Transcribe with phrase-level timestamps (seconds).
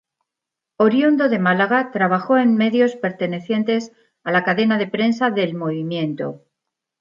[0.77, 3.91] Oriundo de Málaga, trabajó en medios pertenecientes
[4.23, 6.41] a la cadena de Prensa del "Movimiento".